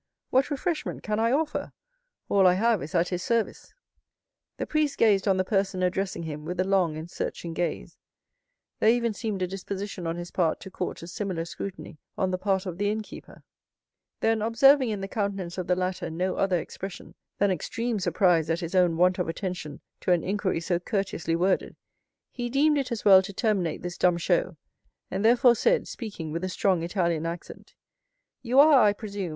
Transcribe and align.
What 0.31 0.49
refreshment 0.49 1.03
can 1.03 1.19
I 1.19 1.31
offer? 1.31 1.73
All 2.27 2.47
I 2.47 2.53
have 2.55 2.81
is 2.81 2.95
at 2.95 3.09
his 3.09 3.21
service." 3.21 3.75
The 4.57 4.65
priest 4.65 4.97
gazed 4.97 5.27
on 5.27 5.37
the 5.37 5.43
person 5.43 5.83
addressing 5.83 6.23
him 6.23 6.43
with 6.43 6.59
a 6.59 6.63
long 6.63 6.97
and 6.97 7.07
searching 7.07 7.53
gaze—there 7.53 8.89
even 8.89 9.13
seemed 9.13 9.43
a 9.43 9.47
disposition 9.47 10.07
on 10.07 10.15
his 10.15 10.31
part 10.31 10.59
to 10.61 10.71
court 10.71 11.03
a 11.03 11.07
similar 11.07 11.45
scrutiny 11.45 11.99
on 12.17 12.31
the 12.31 12.39
part 12.39 12.65
of 12.65 12.79
the 12.79 12.89
innkeeper; 12.89 13.43
then, 14.21 14.41
observing 14.41 14.89
in 14.89 15.01
the 15.01 15.07
countenance 15.07 15.59
of 15.59 15.67
the 15.67 15.75
latter 15.75 16.09
no 16.09 16.35
other 16.35 16.57
expression 16.59 17.13
than 17.37 17.51
extreme 17.51 17.99
surprise 17.99 18.49
at 18.49 18.61
his 18.61 18.73
own 18.73 18.97
want 18.97 19.19
of 19.19 19.29
attention 19.29 19.81
to 19.99 20.11
an 20.11 20.23
inquiry 20.23 20.59
so 20.59 20.79
courteously 20.79 21.35
worded, 21.35 21.75
he 22.31 22.49
deemed 22.49 22.79
it 22.79 22.91
as 22.91 23.05
well 23.05 23.21
to 23.21 23.33
terminate 23.33 23.83
this 23.83 23.99
dumb 23.99 24.17
show, 24.17 24.57
and 25.11 25.23
therefore 25.23 25.53
said, 25.53 25.87
speaking 25.87 26.31
with 26.31 26.43
a 26.43 26.49
strong 26.49 26.81
Italian 26.81 27.27
accent, 27.27 27.75
"You 28.41 28.59
are, 28.59 28.81
I 28.81 28.93
presume, 28.93 29.25
M. 29.27 29.29